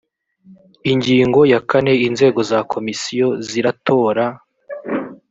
[0.91, 4.25] ingingo ya kane inzego za komisiyo ziratora